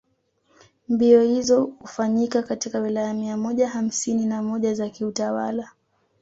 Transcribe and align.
Mbio 0.89 1.23
izo 1.23 1.63
ufanyika 1.81 2.43
katika 2.43 2.79
Wilaya 2.79 3.13
mia 3.13 3.37
moja 3.37 3.69
hamsini 3.69 4.25
na 4.25 4.41
moja 4.43 4.73
za 4.73 4.89
kiutawala 4.89 5.69